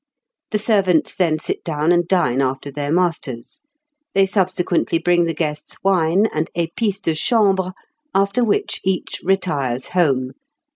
[0.49, 3.59] The servants then sit down and dine after their masters.
[4.15, 7.73] They subsequently bring the guests wine and épices de chambre,
[8.11, 10.31] after which each retires home."